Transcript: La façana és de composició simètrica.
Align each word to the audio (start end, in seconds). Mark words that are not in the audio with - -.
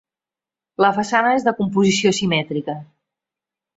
La 0.85 0.89
façana 0.95 1.35
és 1.39 1.45
de 1.49 1.55
composició 1.61 2.13
simètrica. 2.21 2.79